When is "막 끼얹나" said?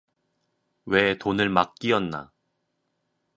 1.49-2.33